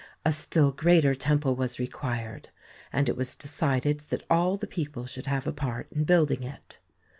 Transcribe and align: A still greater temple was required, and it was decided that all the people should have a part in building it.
A 0.25 0.31
still 0.31 0.71
greater 0.71 1.13
temple 1.13 1.55
was 1.55 1.77
required, 1.77 2.49
and 2.91 3.07
it 3.07 3.15
was 3.15 3.35
decided 3.35 3.99
that 4.09 4.25
all 4.31 4.57
the 4.57 4.65
people 4.65 5.05
should 5.05 5.27
have 5.27 5.45
a 5.45 5.53
part 5.53 5.91
in 5.91 6.05
building 6.05 6.41
it. 6.41 6.79